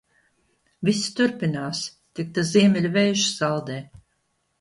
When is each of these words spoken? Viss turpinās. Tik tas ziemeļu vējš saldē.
Viss 0.87 1.03
turpinās. 1.19 1.81
Tik 2.19 2.31
tas 2.37 2.49
ziemeļu 2.55 2.91
vējš 2.97 3.27
saldē. 3.35 3.77